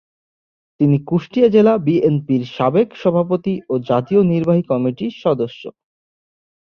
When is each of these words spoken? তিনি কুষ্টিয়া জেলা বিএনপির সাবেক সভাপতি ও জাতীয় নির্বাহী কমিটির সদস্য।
তিনি 0.79 0.97
কুষ্টিয়া 1.09 1.47
জেলা 1.47 1.73
বিএনপির 1.85 2.43
সাবেক 2.55 2.89
সভাপতি 3.01 3.53
ও 3.69 3.83
জাতীয় 3.89 4.21
নির্বাহী 4.31 4.63
কমিটির 4.71 5.13
সদস্য। 5.23 5.61